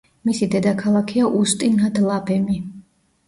მისი 0.27 0.45
დედაქალაქია 0.53 1.27
უსტი-ნად-ლაბემი. 1.41 2.57